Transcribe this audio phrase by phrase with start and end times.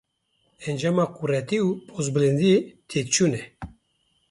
[0.69, 2.57] Encama quretî û pozbilindiyê,
[2.89, 3.43] têkçûn e.